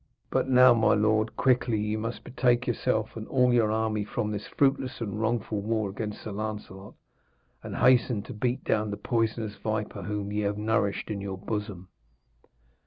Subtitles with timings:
[0.31, 4.47] But now, my lord, quickly ye must betake yourself and all your army from this
[4.47, 6.95] fruitless and wrongful War against Sir Lancelot,
[7.61, 11.89] and hasten to beat down the poisonous viper whom ye have nourished in your bosom.'